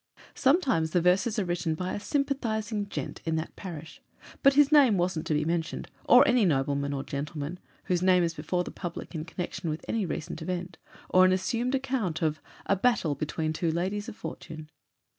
[0.33, 4.01] Sometimes the verses are written by a "sympathising gent" in that parish,
[4.41, 8.33] "but his name wasn't to be mentioned, or any nobleman or gentleman," whose name is
[8.33, 10.79] before the public in connection with any recent event,
[11.09, 14.71] or an assumed account of "A Battle between Two Ladies of Fortune."